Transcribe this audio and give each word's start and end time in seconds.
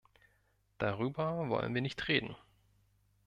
Darüber 0.79 1.47
wollen 1.49 1.75
wir 1.75 1.81
nicht 1.83 2.07
reden. 2.07 2.35